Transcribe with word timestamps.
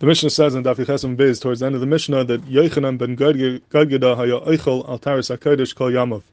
The 0.00 0.06
Mishnah 0.06 0.30
says 0.30 0.56
in 0.56 0.64
Daf 0.64 0.74
Yichesim 0.74 1.16
Beis 1.16 1.40
towards 1.40 1.60
the 1.60 1.66
end 1.66 1.76
of 1.76 1.80
the 1.80 1.86
Mishnah 1.86 2.24
that 2.24 2.44
Yochanan 2.46 2.98
ben 2.98 3.16
Gudgada 3.16 4.16
haya 4.16 4.40
eichel 4.40 4.88
al 4.88 4.98
taris 4.98 5.34
hakodesh 5.34 5.72
kol 5.72 5.88
yamav. 5.88 6.24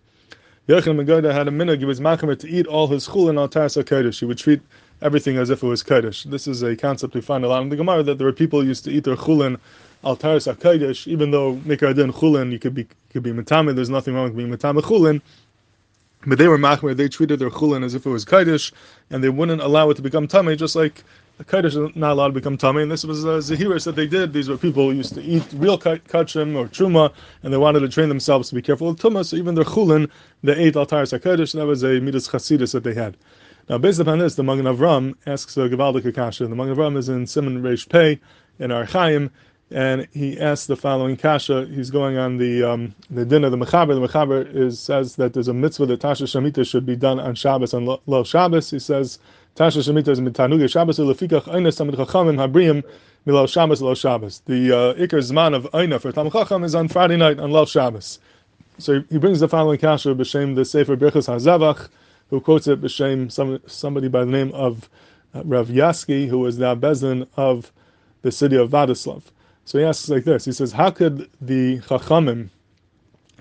Yochanan 0.67 0.97
ben 0.97 1.05
Gudgada 1.05 1.31
had 1.31 1.47
a 1.47 1.51
minhag, 1.51 1.77
he 1.77 1.85
was 1.85 1.99
machamer 1.99 2.37
to 2.39 2.49
eat 2.49 2.65
all 2.65 2.87
his 2.87 3.07
chulin 3.07 3.37
al 3.37 3.47
taris 3.47 3.81
hakodesh. 3.81 4.19
He 4.19 4.25
would 4.25 4.39
treat 4.39 4.61
everything 5.03 5.37
as 5.37 5.51
if 5.51 5.61
it 5.61 5.67
was 5.67 5.83
kodesh. 5.83 6.23
This 6.23 6.47
is 6.47 6.63
a 6.63 6.75
concept 6.75 7.13
we 7.13 7.21
find 7.21 7.45
a 7.45 7.47
lot 7.47 7.61
in 7.61 7.69
the 7.69 7.75
Gemara 7.75 8.01
that 8.01 8.17
there 8.17 8.25
were 8.25 8.33
people 8.33 8.61
who 8.61 8.67
used 8.67 8.83
to 8.85 8.91
eat 8.91 9.03
their 9.03 9.15
chulin 9.15 9.59
al 10.03 10.17
taris 10.17 10.51
hakodesh, 10.51 11.05
even 11.05 11.29
though 11.29 11.53
mikra 11.57 11.95
din 11.95 12.11
chulin 12.11 12.51
you 12.51 12.57
could 12.57 12.73
be 12.73 12.87
could 13.11 13.21
be 13.21 13.31
mitame. 13.31 13.75
There's 13.75 13.91
nothing 13.91 14.15
wrong 14.15 14.23
with 14.23 14.37
being 14.37 14.49
mitame 14.49 14.81
chulin. 14.81 15.21
But 16.25 16.37
they 16.37 16.47
were 16.47 16.57
machmer, 16.57 16.95
they 16.95 17.09
treated 17.09 17.39
their 17.39 17.49
chulin 17.49 17.83
as 17.83 17.95
if 17.95 18.05
it 18.05 18.09
was 18.09 18.25
kodesh, 18.25 18.71
and 19.09 19.23
they 19.23 19.29
wouldn't 19.29 19.61
allow 19.61 19.89
it 19.89 19.95
to 19.95 20.01
become 20.01 20.27
tummy, 20.27 20.55
just 20.55 20.75
like 20.75 21.03
the 21.37 21.45
Kaddish 21.45 21.73
is 21.73 21.95
not 21.95 22.11
allowed 22.11 22.27
to 22.27 22.33
become 22.33 22.55
tummy, 22.55 22.83
and 22.83 22.91
this 22.91 23.03
was 23.03 23.23
a 23.23 23.39
Zahiris 23.39 23.85
that 23.85 23.95
they 23.95 24.05
did. 24.05 24.31
These 24.31 24.47
were 24.47 24.57
people 24.57 24.91
who 24.91 24.95
used 24.95 25.15
to 25.15 25.21
eat 25.23 25.43
real 25.53 25.79
kachim 25.79 26.55
or 26.55 26.67
truma, 26.67 27.11
and 27.41 27.51
they 27.51 27.57
wanted 27.57 27.79
to 27.79 27.89
train 27.89 28.09
themselves 28.09 28.49
to 28.49 28.55
be 28.55 28.61
careful 28.61 28.89
of 28.89 28.97
tumah, 28.97 29.25
so 29.25 29.35
even 29.37 29.55
their 29.55 29.63
chulin, 29.63 30.07
they 30.43 30.53
ate 30.53 30.75
altar 30.75 30.97
sakadish, 30.97 31.53
that 31.53 31.65
was 31.65 31.83
a 31.83 31.99
midas 31.99 32.27
chasidus 32.27 32.73
that 32.73 32.83
they 32.83 32.93
had. 32.93 33.17
Now, 33.69 33.79
based 33.79 33.99
upon 33.99 34.19
this, 34.19 34.35
the 34.35 34.43
Magen 34.43 34.65
Avram 34.65 35.15
asks 35.25 35.57
a 35.57 35.61
Gavaldik 35.61 36.05
Akasha. 36.05 36.45
The 36.47 36.55
Magen 36.55 36.75
Avram 36.75 36.95
is 36.95 37.09
in 37.09 37.25
Simon 37.25 37.63
Reish 37.63 37.89
Pei 37.89 38.19
in 38.59 38.69
Orach 38.69 38.89
Chaim, 38.89 39.31
and 39.71 40.07
he 40.11 40.39
asks 40.39 40.67
the 40.67 40.75
following 40.75 41.15
kasha. 41.15 41.65
He's 41.65 41.89
going 41.89 42.17
on 42.17 42.37
the 42.37 42.63
um, 42.63 42.93
the 43.09 43.23
din 43.25 43.43
of 43.43 43.51
the 43.51 43.57
mechaber. 43.57 43.99
The 43.99 44.07
mechaber 44.07 44.55
is 44.55 44.79
says 44.79 45.15
that 45.15 45.33
there's 45.33 45.47
a 45.47 45.53
mitzvah 45.53 45.85
that 45.87 46.01
Tashmish 46.01 46.39
HaMitah 46.39 46.67
should 46.67 46.85
be 46.85 46.95
done 46.95 47.19
on 47.19 47.35
Shabbos 47.35 47.73
and 47.73 47.87
Lo 48.05 48.23
Shabbos. 48.23 48.69
He 48.69 48.79
says 48.79 49.19
Tashmish 49.55 49.89
HaMitah 49.89 50.09
is 50.09 50.19
mitanuga 50.19 50.69
Shabbos 50.69 50.99
lefikach 50.99 51.43
einas 51.43 51.79
tamid 51.79 51.95
chachamim 51.95 52.35
habriyim 52.35 52.83
milal 53.25 53.47
Shabbos 53.47 53.81
lo 53.81 53.95
Shabbos. 53.95 54.41
The 54.45 54.71
uh, 54.71 54.93
ikar 54.95 55.19
zman 55.19 55.55
of 55.55 55.63
eina 55.71 56.01
for 56.01 56.11
Tam 56.11 56.29
Chacham 56.29 56.63
is 56.65 56.75
on 56.75 56.89
Friday 56.89 57.15
night 57.15 57.39
on 57.39 57.51
Lo 57.51 57.65
Shabbos. 57.65 58.19
So 58.77 59.03
he 59.09 59.17
brings 59.17 59.39
the 59.39 59.47
following 59.47 59.79
kasha 59.79 60.09
b'shem 60.09 60.55
the 60.55 60.65
Sefer 60.65 60.97
Birchas 60.97 61.27
Hazavach, 61.27 61.87
who 62.29 62.41
quotes 62.41 62.67
it 62.67 62.81
b'shem 62.81 63.31
some, 63.31 63.61
somebody 63.67 64.09
by 64.09 64.25
the 64.25 64.31
name 64.31 64.51
of 64.53 64.89
uh, 65.33 65.43
Rav 65.45 65.69
Yaski, 65.69 66.27
who 66.27 66.39
was 66.39 66.57
the 66.57 66.75
Bezin 66.75 67.25
of 67.37 67.71
the 68.21 68.31
city 68.31 68.57
of 68.57 68.69
Vadislav. 68.69 69.21
So 69.65 69.79
he 69.79 69.85
asks 69.85 70.09
like 70.09 70.23
this: 70.23 70.45
He 70.45 70.51
says, 70.51 70.71
"How 70.71 70.91
could 70.91 71.29
the 71.39 71.79
Chachamim, 71.79 72.49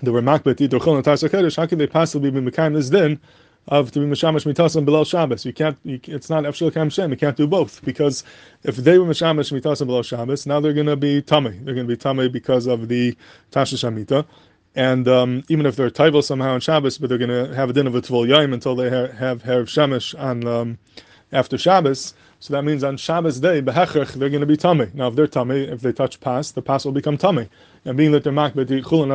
the 0.01 0.11
Ramakbet, 0.11 0.55
Yidochon, 0.55 0.95
and 0.95 1.05
Tarsa 1.05 1.55
how 1.55 1.65
could 1.65 1.79
they 1.79 1.87
possibly 1.87 2.31
be 2.31 2.39
mekayim 2.39 2.73
this 2.75 2.89
din 2.89 3.19
of 3.67 3.91
to 3.91 3.99
be 3.99 4.05
mishamash 4.05 4.51
mitasim 4.51 4.85
below 4.85 5.03
Shabbos. 5.03 5.45
You 5.45 5.53
can't. 5.53 5.77
You, 5.83 5.99
it's 6.05 6.29
not 6.29 6.43
efshel 6.43 6.73
kam 6.73 6.89
shem. 6.89 7.11
You 7.11 7.17
can't 7.17 7.37
do 7.37 7.47
both 7.47 7.83
because 7.83 8.23
if 8.63 8.77
they 8.77 8.97
were 8.97 9.05
mishamash 9.05 9.51
mitasim 9.51 9.87
below 9.87 10.01
Shabbos, 10.01 10.45
now 10.45 10.59
they're 10.59 10.73
going 10.73 10.87
to 10.87 10.95
be 10.95 11.21
tummy. 11.21 11.51
They're 11.51 11.75
going 11.75 11.87
to 11.87 11.93
be 11.93 11.97
tummy 11.97 12.27
because 12.27 12.67
of 12.67 12.87
the 12.87 13.15
tashmish 13.51 13.83
hamitah. 13.83 14.25
And 14.73 15.07
um, 15.07 15.43
even 15.49 15.65
if 15.65 15.75
they're 15.75 15.89
taival 15.89 16.23
somehow 16.23 16.53
on 16.53 16.61
Shabbos, 16.61 16.97
but 16.97 17.09
they're 17.09 17.17
going 17.17 17.29
to 17.29 17.53
have 17.53 17.69
a 17.69 17.73
din 17.73 17.87
of 17.87 17.95
a 17.95 18.01
tvol 18.01 18.27
yaim 18.27 18.53
until 18.53 18.75
they 18.75 18.89
ha- 18.89 19.13
have 19.13 19.43
hair 19.43 19.65
shemesh 19.65 20.17
on 20.19 20.47
um, 20.47 20.77
after 21.31 21.57
Shabbos. 21.57 22.13
So 22.39 22.53
that 22.53 22.63
means 22.63 22.83
on 22.83 22.97
Shabbos 22.97 23.39
day, 23.39 23.61
behechach, 23.61 24.13
they're 24.13 24.29
going 24.29 24.41
to 24.41 24.47
be 24.47 24.57
tummy. 24.57 24.89
Now, 24.93 25.07
if 25.07 25.15
they're 25.15 25.27
tummy, 25.27 25.63
if 25.63 25.81
they 25.81 25.93
touch 25.93 26.19
pass, 26.19 26.51
the 26.51 26.61
pass 26.61 26.85
will 26.85 26.91
become 26.91 27.17
tummy. 27.17 27.49
And 27.85 27.97
being 27.97 28.11
that 28.11 28.23
they're 28.23 28.33
makbet, 28.33 28.67
the 28.67 28.81
chulin 28.81 29.09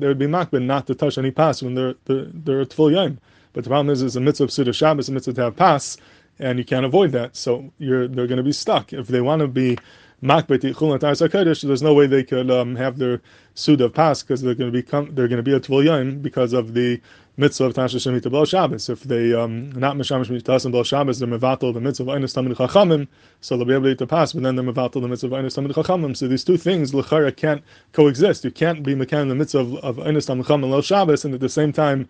would 0.00 0.18
be 0.18 0.26
makbet 0.26 0.62
not 0.62 0.86
to 0.86 0.94
touch 0.94 1.18
any 1.18 1.30
pas 1.30 1.62
when 1.62 1.74
they're 1.74 1.94
they're, 2.04 2.26
they're 2.32 2.64
yaim. 2.64 3.18
But 3.52 3.64
the 3.64 3.70
problem 3.70 3.90
is, 3.90 4.02
it's 4.02 4.16
a 4.16 4.20
mitzvah 4.20 4.44
of 4.44 4.52
Suda 4.52 4.72
Shabbos, 4.72 5.08
a 5.08 5.12
mitzvah 5.12 5.32
to 5.34 5.42
have 5.42 5.56
pass, 5.56 5.96
and 6.38 6.58
you 6.58 6.64
can't 6.64 6.86
avoid 6.86 7.12
that. 7.12 7.36
So 7.36 7.72
you're 7.78 8.06
they're 8.06 8.26
going 8.26 8.38
to 8.38 8.42
be 8.42 8.52
stuck. 8.52 8.92
If 8.92 9.08
they 9.08 9.20
want 9.20 9.40
to 9.40 9.48
be 9.48 9.78
makbet 10.22 11.62
there's 11.62 11.82
no 11.82 11.94
way 11.94 12.06
they 12.06 12.22
could 12.22 12.50
um, 12.50 12.76
have 12.76 12.98
their 12.98 13.20
suda 13.54 13.84
of 13.86 13.94
pas 13.94 14.22
because 14.22 14.42
they're 14.42 14.54
going 14.54 14.70
to 14.70 14.82
become 14.82 15.14
they're 15.14 15.28
going 15.28 15.36
to 15.36 15.42
be 15.42 15.54
a 15.54 15.60
tvul 15.60 16.22
because 16.22 16.52
of 16.52 16.74
the 16.74 17.00
mitzvah 17.40 17.64
of 17.64 17.74
Tashmish 17.74 18.06
HaMitah 18.06 18.30
Bel 18.30 18.44
Shabbos. 18.44 18.88
If 18.90 19.02
they 19.04 19.32
um, 19.32 19.72
not 19.72 19.96
Mishamish 19.96 20.26
Mitasim 20.26 20.72
Bel 20.72 20.84
Shabbos, 20.84 21.18
they're 21.18 21.28
mevatel 21.28 21.72
the 21.72 21.80
mitzvah 21.80 22.10
of 22.10 22.20
Einis 22.20 22.34
Tamid 22.34 22.54
Chachamim, 22.54 23.08
so 23.40 23.56
they'll 23.56 23.64
be 23.64 23.72
able 23.72 23.84
to 23.84 23.90
eat 23.90 23.98
the 23.98 24.06
pas, 24.06 24.32
but 24.34 24.42
then 24.42 24.56
they're 24.56 24.64
mevatel 24.64 25.00
the 25.00 25.08
mitzvah 25.08 25.28
of 25.28 25.32
Einis 25.32 25.56
Tamid 25.58 25.72
Chachamim. 25.72 26.16
So 26.16 26.28
these 26.28 26.44
two 26.44 26.58
things, 26.58 26.92
Lechara, 26.92 27.34
can't 27.34 27.62
coexist. 27.92 28.44
You 28.44 28.50
can't 28.50 28.82
be 28.82 28.94
mekan 28.94 29.28
the 29.28 29.34
mitzvah 29.34 29.78
of, 29.78 29.96
Einis 29.96 30.28
Tamid 30.28 30.44
Chachamim 30.44 30.70
Bel 30.70 30.82
Shabbos, 30.82 31.24
and 31.24 31.34
at 31.34 31.40
the 31.40 31.48
same 31.48 31.72
time 31.72 32.08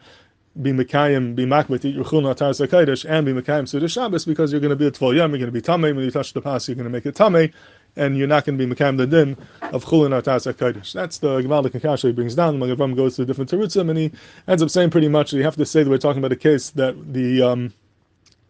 be 0.61 0.73
Mekayim, 0.73 1.37
be 1.37 1.47
Makbet, 1.47 1.85
eat 1.85 1.97
Chulna 1.97 2.35
Atar 2.35 3.05
and 3.09 3.25
be 3.25 3.33
Mekayim 3.33 3.69
Suda 3.69 3.89
Shabbos 3.89 4.25
because 4.25 4.51
you're 4.51 4.61
going 4.61 4.71
to 4.71 4.77
be 4.77 4.87
a 4.87 4.91
Tvol 4.91 5.15
Yom, 5.15 5.31
you're 5.31 5.39
going 5.39 5.47
to 5.47 5.53
be 5.53 5.63
Tameh, 5.63 5.95
when 5.95 6.05
you 6.05 6.11
touch 6.11 6.33
the 6.33 6.41
pass, 6.41 6.67
you're 6.67 6.75
going 6.75 6.85
to 6.85 6.91
make 6.91 7.07
it 7.07 7.15
Tameh, 7.15 7.53
and 7.97 8.17
you're 8.17 8.29
not 8.29 8.45
going 8.45 8.59
to 8.59 8.67
be 8.67 8.73
Mekayim 8.73 8.97
the 8.97 9.07
Din 9.07 9.37
of 9.63 9.85
Chulna 9.85 10.23
Atar 10.23 10.41
Sakaidish. 10.41 10.93
That's 10.93 11.19
the 11.19 11.41
Gemalik 11.41 11.75
Akasha 11.75 12.09
he 12.09 12.13
brings 12.13 12.35
down. 12.35 12.59
The 12.59 12.67
Magavam 12.67 12.97
goes 12.97 13.17
to 13.17 13.25
different 13.25 13.51
Terutzim, 13.51 13.91
and 13.91 13.99
he 13.99 14.13
ends 14.49 14.63
up 14.63 14.71
saying 14.71 14.91
pretty 14.91 15.09
much, 15.09 15.33
you 15.33 15.43
have 15.43 15.57
to 15.57 15.67
say 15.67 15.83
that 15.83 15.91
we're 15.91 15.99
talking 15.99 16.19
about 16.19 16.33
a 16.33 16.37
case 16.37 16.71
that 16.71 17.13
the, 17.13 17.43
um, 17.43 17.73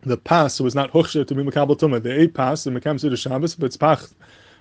the 0.02 0.16
pass 0.16 0.60
was 0.60 0.74
not 0.74 0.92
Huksha 0.92 1.26
to 1.26 1.34
be 1.34 1.42
Mekabal 1.42 1.78
Tumah. 1.78 2.02
The 2.02 2.20
eight 2.20 2.34
pass, 2.34 2.64
the 2.64 2.70
Mekayim 2.70 3.00
Suda 3.00 3.16
Shabbos, 3.16 3.54
but 3.54 3.66
it's 3.66 3.76
Pach 3.76 4.08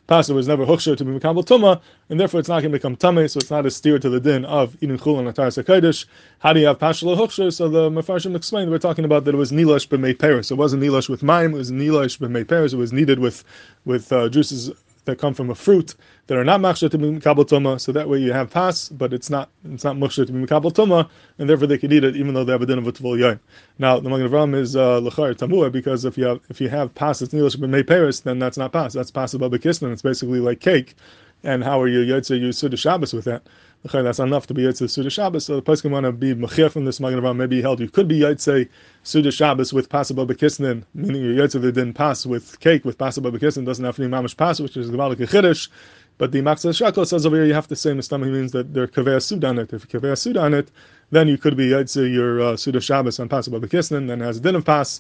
Passover 0.10 0.38
was 0.38 0.48
never 0.48 0.66
huksha 0.66 0.98
to 0.98 1.06
be 1.06 1.12
mekabel 1.12 1.46
tuma, 1.46 1.80
and 2.10 2.20
therefore 2.20 2.40
it's 2.40 2.50
not 2.50 2.62
going 2.62 2.72
to 2.72 2.78
become 2.80 2.96
tummy, 2.96 3.28
so 3.28 3.38
it's 3.38 3.52
not 3.52 3.68
a 3.68 3.70
steer 3.70 4.00
to 4.00 4.10
the 4.10 4.20
din 4.20 4.44
of 4.44 4.76
eating 4.82 4.98
chul 4.98 5.20
and 5.20 5.28
atar 5.28 5.50
sekaidish. 5.54 6.08
How 6.40 6.52
do 6.52 6.60
you 6.60 6.66
have 6.66 6.80
pashal 6.80 7.16
huksha? 7.16 7.54
So 7.54 7.70
the 7.70 7.92
mafarshim 7.92 8.36
explained 8.36 8.72
we're 8.72 8.80
talking 8.80 9.06
about 9.06 9.26
that 9.26 9.36
it 9.36 9.38
was 9.38 9.52
nilash 9.52 9.88
b'mei 9.88 10.18
paris. 10.18 10.50
It 10.50 10.56
wasn't 10.56 10.82
nilash 10.82 11.10
with 11.10 11.22
mime. 11.22 11.54
It 11.54 11.58
was 11.58 11.72
nilash 11.72 12.18
b'mei 12.18 12.48
paris. 12.48 12.74
It 12.74 12.78
was 12.78 12.92
kneaded 12.92 13.20
with 13.20 13.44
with 13.86 14.12
uh, 14.12 14.30
juices 14.30 14.72
that 15.10 15.18
come 15.20 15.34
from 15.34 15.50
a 15.50 15.56
fruit 15.56 15.96
that 16.28 16.38
are 16.38 16.44
not 16.44 16.62
machshir 16.62 16.90
to 16.92 16.98
be 16.98 17.06
tuma. 17.20 17.80
So 17.80 17.92
that 17.92 18.08
way 18.08 18.20
you 18.20 18.32
have 18.34 18.50
pas, 18.50 18.90
but 18.90 19.14
it's 19.14 19.30
not 19.30 19.50
it's 19.66 19.84
not 19.84 19.96
machshir 19.98 20.28
to 20.28 20.32
be 20.32 20.46
tuma, 20.46 21.10
and 21.38 21.50
therefore 21.50 21.68
they 21.68 21.78
could 21.78 21.92
eat 21.92 22.04
it 22.04 22.16
even 22.16 22.34
though 22.34 22.44
they 22.44 22.52
have 22.52 22.62
a 22.62 22.66
din 22.66 22.78
of 22.78 22.88
a 22.88 22.92
tvul 22.92 23.20
yain. 23.20 23.40
Now 23.78 24.00
the 24.00 24.10
Magen 24.10 24.30
Avram 24.30 24.56
is 24.56 24.76
uh, 24.76 25.02
lechar 25.02 25.36
tamua 25.36 25.72
because 25.72 26.06
if 26.06 26.18
you 26.18 26.26
have 26.26 26.40
if 26.50 26.62
you 26.62 26.70
have 26.70 26.94
pas 26.96 27.22
it's 27.22 27.34
nilish 27.34 27.58
b'mei 27.58 27.86
paris, 27.86 28.22
then 28.22 28.40
that's 28.40 28.58
not 28.58 28.72
pas. 28.72 28.94
That's 28.94 29.12
pas 29.12 29.34
above 29.34 29.52
the 29.52 29.60
It's 29.92 30.02
basically 30.02 30.40
like 30.40 30.60
cake. 30.60 30.96
And 31.44 31.64
how 31.64 31.82
are 31.82 31.88
you 31.88 32.00
yotze 32.00 32.40
you 32.40 32.52
suda 32.52 32.78
Shabbos 32.78 33.14
with 33.14 33.26
that? 33.26 33.44
That's 33.84 34.20
enough 34.20 34.46
to 34.48 34.54
be 34.54 34.64
Yotze 34.64 34.90
Suda 34.90 35.10
Shabbos. 35.10 35.46
So 35.46 35.56
the 35.56 35.62
person 35.62 35.92
want 35.92 36.06
to 36.06 36.12
be 36.12 36.36
Mechir 36.36 36.70
from 36.70 36.84
this 36.84 37.00
Magen. 37.00 37.38
Maybe 37.38 37.58
he 37.58 37.62
held 37.62 37.80
you 37.80 37.90
could 37.90 38.10
be 38.10 38.20
Yotze 38.20 38.68
Suda 39.04 39.32
Shabbos 39.32 39.72
with 39.72 39.88
Pasaba 39.88 40.28
Bekisnin, 40.28 40.84
meaning 40.94 41.24
your 41.24 41.34
Yotze 41.34 41.62
that 41.62 41.72
didn't 41.72 41.94
pass 41.94 42.26
with 42.26 42.60
cake 42.60 42.84
with 42.84 42.98
Pasaba 42.98 43.32
Bekisnin 43.32 43.66
doesn't 43.66 43.86
have 43.86 43.98
any 43.98 44.10
Mamish 44.10 44.36
pass, 44.36 44.60
which 44.60 44.76
is 44.76 44.92
the 44.92 44.98
Malik 44.98 45.20
Chiddush. 45.20 45.70
But 46.18 46.34
the 46.34 46.42
Machatzis 46.42 46.92
HaShekel 46.92 47.08
says 47.08 47.26
over 47.26 47.38
here 47.38 47.46
you 47.46 47.54
have 47.54 47.70
to 47.70 47.76
say 47.78 47.92
He 47.92 48.18
means 48.26 48.52
that 48.52 48.74
there 48.74 48.88
Kaveh 48.88 49.22
Sud 49.22 49.46
on 49.46 49.58
it. 49.60 49.72
If 49.72 49.88
Kaveh 49.88 50.18
Sud 50.18 50.36
on 50.36 50.54
it, 50.54 50.70
then 51.12 51.30
you 51.30 51.38
could 51.38 51.56
be 51.56 51.70
Yotze 51.70 52.14
your 52.14 52.42
uh, 52.42 52.58
Suda 52.58 52.82
Shabbos 52.82 53.18
on 53.18 53.30
Pasaba 53.30 53.62
Bekisnin, 53.62 54.08
then 54.08 54.20
has 54.20 54.38
a 54.38 54.42
din 54.42 54.56
of 54.56 54.66
pass. 54.66 55.00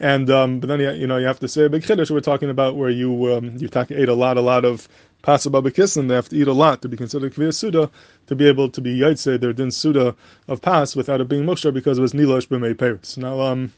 And 0.00 0.30
um, 0.30 0.60
but 0.60 0.68
then 0.68 0.80
you, 0.80 0.90
you 0.92 1.06
know 1.06 1.16
you 1.16 1.26
have 1.26 1.40
to 1.40 1.48
say 1.48 1.64
a 1.64 1.68
big 1.68 1.82
chiddush. 1.82 2.10
We're 2.10 2.20
talking 2.20 2.50
about 2.50 2.76
where 2.76 2.90
you 2.90 3.34
um, 3.34 3.56
you 3.56 3.68
ate 3.74 4.08
a 4.08 4.14
lot, 4.14 4.36
a 4.36 4.40
lot 4.40 4.64
of 4.64 4.86
pasababa 5.22 5.74
kissin. 5.74 6.08
They 6.08 6.14
have 6.14 6.28
to 6.28 6.36
eat 6.36 6.48
a 6.48 6.52
lot 6.52 6.82
to 6.82 6.88
be 6.88 6.96
considered 6.96 7.34
kviyah 7.34 7.54
suda 7.54 7.90
to 8.26 8.34
be 8.34 8.46
able 8.46 8.68
to 8.70 8.80
be 8.80 8.98
yaitse 8.98 9.40
their 9.40 9.52
din 9.52 9.70
suda 9.70 10.14
of 10.46 10.60
pas 10.62 10.94
without 10.94 11.20
it 11.20 11.28
being 11.28 11.44
muksha 11.44 11.72
because 11.72 11.98
it 11.98 12.02
was 12.02 12.12
nilosh 12.12 12.48
b'mei 12.48 12.74
peretz. 12.74 13.16
Now 13.16 13.40
um, 13.40 13.72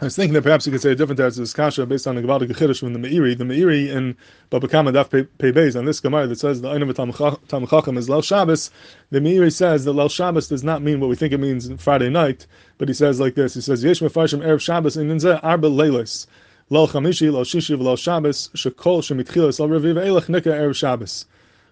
I 0.00 0.06
was 0.06 0.16
thinking 0.16 0.34
that 0.34 0.42
perhaps 0.42 0.66
you 0.66 0.72
could 0.72 0.82
say 0.82 0.90
a 0.90 0.94
different 0.94 1.18
type 1.18 1.28
of 1.28 1.36
this 1.36 1.52
kasha 1.52 1.86
based 1.86 2.06
on 2.06 2.16
the 2.16 2.22
Gavaldik 2.22 2.50
Chiddush 2.50 2.80
from 2.80 2.92
the 2.92 2.98
Meiri. 2.98 3.38
The 3.38 3.44
Meiri 3.44 3.90
in 3.90 4.16
Baba 4.50 4.66
Kama 4.66 4.92
Daf 4.92 5.08
Pei 5.10 5.52
Beis 5.52 5.78
on 5.78 5.84
this 5.84 6.00
Gemara 6.00 6.26
that 6.26 6.38
says 6.38 6.60
the 6.60 6.68
Einim 6.68 6.92
Tamachachim 6.92 7.96
is 7.96 8.08
Lel 8.08 8.20
Shabbos. 8.20 8.70
The 9.10 9.20
Meiri 9.20 9.52
says 9.52 9.84
that 9.84 9.92
Lel 9.92 10.08
Shabbos 10.08 10.48
does 10.48 10.64
not 10.64 10.82
mean 10.82 10.98
what 10.98 11.08
we 11.08 11.16
think 11.16 11.32
it 11.32 11.38
means 11.38 11.70
Friday 11.80 12.10
night, 12.10 12.46
but 12.78 12.88
he 12.88 12.94
says 12.94 13.20
like 13.20 13.34
this. 13.36 13.54
He 13.54 13.60
says 13.60 13.84
Yesh 13.84 14.00
Mefarshim 14.00 14.44
Erev 14.44 14.60
Shabbos 14.60 14.96
in 14.96 15.10
Arba 15.10 15.68
Leilis. 15.68 16.26
Lel 16.74 16.88
Chamishi, 16.88 17.32
Lel 17.32 17.44
Shishi, 17.44 17.80
Lel 17.80 17.94
Shabbos, 17.94 18.50
Shekol 18.56 18.98
Shemitchilas 18.98 19.60
Lel 19.60 19.68
Reviv 19.68 19.94
Eilach 19.94 20.28
Nika 20.28 20.48
Erev 20.48 20.74
Shabbos. 20.74 21.24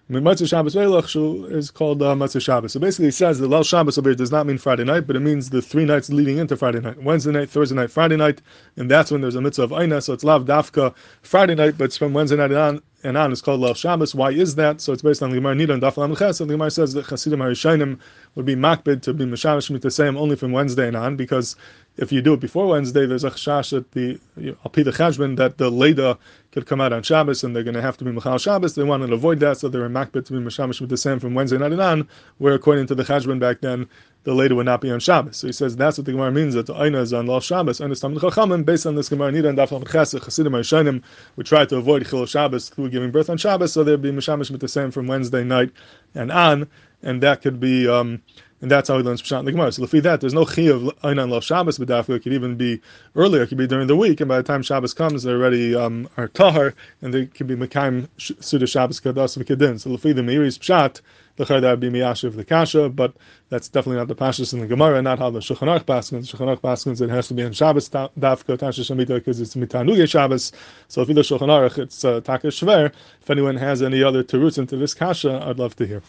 Matzah 0.09 0.47
Shabbos 0.47 0.75
Veilach 0.75 1.51
is 1.51 1.69
called 1.69 2.01
uh, 2.01 2.15
Matzah 2.15 2.41
Shabbos. 2.41 2.71
So 2.71 2.79
basically, 2.79 3.07
it 3.07 3.13
says 3.13 3.37
that 3.39 3.49
Lal 3.49 3.63
Shabbos 3.63 3.97
over 3.97 4.11
here 4.11 4.15
does 4.15 4.31
not 4.31 4.45
mean 4.45 4.57
Friday 4.57 4.85
night, 4.85 5.05
but 5.05 5.17
it 5.17 5.19
means 5.19 5.49
the 5.49 5.61
three 5.61 5.83
nights 5.83 6.09
leading 6.09 6.37
into 6.37 6.55
Friday 6.55 6.79
night: 6.79 7.03
Wednesday 7.03 7.33
night, 7.33 7.49
Thursday 7.49 7.75
night, 7.75 7.91
Friday 7.91 8.15
night, 8.15 8.41
and 8.77 8.89
that's 8.89 9.11
when 9.11 9.19
there's 9.19 9.35
a 9.35 9.41
mitzvah 9.41 9.63
of 9.63 9.73
Aina. 9.73 9.99
So 9.99 10.13
it's 10.13 10.23
Lav 10.23 10.45
Dafka 10.45 10.95
Friday 11.21 11.55
night, 11.55 11.77
but 11.77 11.85
it's 11.85 11.97
from 11.97 12.13
Wednesday 12.13 12.37
night 12.37 12.53
on 12.53 12.81
and 13.03 13.17
on. 13.17 13.31
It's 13.31 13.41
called 13.41 13.59
Lal 13.61 13.73
Shabbos. 13.73 14.15
Why 14.15 14.31
is 14.31 14.55
that? 14.55 14.81
So 14.81 14.93
it's 14.93 15.01
based 15.01 15.21
on 15.21 15.29
the 15.29 15.35
Gemara 15.37 15.55
Nida 15.55 15.73
and 15.73 15.81
Daf 15.81 15.97
Lam 15.97 16.15
Ches, 16.15 16.39
and 16.39 16.49
the 16.49 16.55
Gemara 16.55 16.71
says 16.71 16.93
that 16.93 17.07
Chasidim 17.07 17.39
Harishainim 17.39 17.99
would 18.35 18.45
be 18.45 18.55
makbid 18.55 19.01
to 19.03 19.13
be 19.13 19.25
Mishamish 19.25 19.69
Mitasayim 19.69 20.17
only 20.17 20.35
from 20.35 20.51
Wednesday 20.51 20.87
and 20.87 20.95
on, 20.95 21.15
because 21.15 21.55
if 21.97 22.11
you 22.11 22.21
do 22.21 22.33
it 22.33 22.39
before 22.39 22.67
Wednesday, 22.67 23.05
there's 23.05 23.23
a 23.23 23.29
chashash 23.29 23.71
that 23.71 23.91
the 23.91 24.19
Alpi 24.37 24.83
the 24.83 24.91
Chashbin 24.91 25.37
that 25.37 25.57
the 25.57 25.69
Leda 25.69 26.17
could 26.51 26.65
come 26.65 26.81
out 26.81 26.91
on 26.91 27.03
Shabbos 27.03 27.43
and 27.43 27.55
they're 27.55 27.63
going 27.63 27.75
to 27.75 27.81
have 27.81 27.97
to 27.97 28.03
be 28.03 28.11
Machal 28.11 28.37
Shabbos. 28.39 28.75
They 28.75 28.83
wanted 28.83 29.07
to 29.07 29.13
avoid 29.13 29.39
that, 29.41 29.57
so 29.57 29.69
they're 29.69 29.85
in 29.85 29.93
Makbet 29.93 30.25
to 30.25 30.33
be 30.33 30.39
Mashamish 30.39 30.81
with 30.81 30.89
the 30.89 31.19
from 31.19 31.33
Wednesday 31.33 31.57
night 31.57 31.71
and 31.71 31.81
on, 31.81 32.07
where 32.37 32.53
according 32.53 32.87
to 32.87 32.95
the 32.95 33.03
Chashbin 33.03 33.39
back 33.39 33.61
then, 33.61 33.87
the 34.23 34.33
Leda 34.33 34.55
would 34.55 34.65
not 34.65 34.81
be 34.81 34.91
on 34.91 34.99
Shabbos. 34.99 35.37
So 35.37 35.47
he 35.47 35.53
says 35.53 35.75
that's 35.75 35.97
what 35.97 36.05
the 36.05 36.11
Gemara 36.11 36.31
means 36.31 36.53
that 36.53 36.65
the 36.65 36.81
Aina 36.81 36.99
is 37.01 37.13
on 37.13 37.27
Lal 37.27 37.39
Shabbos. 37.39 37.79
The 37.79 37.85
Chachamim, 37.87 38.65
based 38.65 38.85
on 38.85 38.95
this 38.95 39.09
Gemara, 39.09 39.31
Nida 39.31 39.49
and 39.49 39.57
Daflam 39.57 39.83
Chesed, 39.83 40.23
Chassidim 40.23 40.53
Rishonim 40.53 41.03
would 41.35 41.45
try 41.45 41.65
to 41.65 41.77
avoid 41.77 42.07
Chil 42.07 42.25
Shabbos 42.25 42.69
through 42.69 42.89
giving 42.89 43.11
birth 43.11 43.29
on 43.29 43.37
Shabbos, 43.37 43.73
so 43.73 43.83
they'd 43.83 44.01
be 44.01 44.11
the 44.11 44.67
same 44.67 44.91
from 44.91 45.07
Wednesday 45.07 45.43
night 45.43 45.71
and 46.15 46.31
on, 46.31 46.67
and 47.01 47.21
that 47.21 47.41
could 47.41 47.59
be. 47.59 47.87
Um, 47.87 48.21
and 48.63 48.71
that's 48.71 48.87
how 48.87 48.97
he 48.97 49.03
learns 49.03 49.21
Pshat 49.21 49.39
in 49.39 49.45
the 49.45 49.51
Gemara. 49.51 49.73
So, 49.73 49.83
if 49.83 49.91
that, 49.91 50.21
there's 50.21 50.33
no 50.33 50.45
chi 50.45 50.63
of 50.63 50.83
Einan 51.03 51.29
Lo 51.29 51.41
Shabbos, 51.41 51.77
but 51.77 51.89
it 52.09 52.23
could 52.23 52.31
even 52.31 52.55
be 52.55 52.79
earlier, 53.13 53.43
it 53.43 53.47
could 53.47 53.57
be 53.57 53.67
during 53.67 53.87
the 53.87 53.95
week, 53.97 54.21
and 54.21 54.29
by 54.29 54.37
the 54.37 54.43
time 54.43 54.63
Shabbos 54.63 54.93
comes, 54.93 55.23
they're 55.23 55.35
already 55.35 55.75
um, 55.75 56.07
are 56.15 56.29
Tahar, 56.29 56.73
and 57.01 57.13
they 57.13 57.25
can 57.25 57.45
be 57.45 57.57
Mekayim 57.57 58.07
Suda 58.17 58.65
Shabbos 58.65 59.01
Kadas 59.01 59.37
V'Kedin. 59.37 59.81
So, 59.81 59.89
Lefi 59.89 60.15
the 60.15 60.21
Meiri's 60.21 60.57
Pshat, 60.57 61.01
the 61.35 61.43
that 61.43 61.61
would 61.61 61.81
be 61.81 61.89
Miyashiv 61.89 62.37
the 62.37 62.45
Kasha, 62.45 62.87
but 62.87 63.13
that's 63.49 63.67
definitely 63.67 63.97
not 63.97 64.07
the 64.07 64.15
Pashas 64.15 64.53
in 64.53 64.61
the 64.61 64.67
Gemara, 64.67 65.01
not 65.01 65.19
how 65.19 65.29
the 65.29 65.39
Shulchan 65.39 65.67
Aruch 65.67 65.83
Paskins. 65.83 66.33
Shulchan 66.33 66.57
Paskins, 66.61 67.01
it 67.01 67.09
has 67.09 67.27
to 67.27 67.33
be 67.33 67.43
on 67.43 67.51
Shabbos, 67.51 67.89
Dafka, 67.89 68.57
Tashmish 68.57 68.95
HaMitah, 68.95 69.15
because 69.15 69.41
it's 69.41 69.55
Mitanuge 69.55 70.09
Shabbos. 70.09 70.53
So, 70.87 71.01
if 71.01 71.09
you 71.09 71.15
look 71.15 71.25
Shulchan 71.25 71.77
it's 71.79 72.05
uh, 72.05 72.21
Taka 72.21 72.47
Shver. 72.47 72.93
If 73.21 73.29
anyone 73.29 73.57
has 73.57 73.83
any 73.83 74.01
other 74.01 74.23
teruts 74.23 74.57
into 74.57 74.77
this 74.77 74.93
Kasha, 74.93 75.43
I'd 75.45 75.59
love 75.59 75.75
to 75.75 75.85
hear. 75.85 76.01